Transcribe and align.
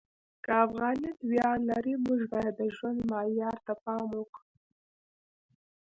که 0.43 0.51
افغانیت 0.65 1.17
ویاړ 1.29 1.57
لري، 1.69 1.93
موږ 2.05 2.21
باید 2.33 2.53
د 2.57 2.61
ژوند 2.75 2.99
معیار 3.11 3.57
ته 3.65 3.73
پام 3.83 4.07
وکړو. 4.17 4.43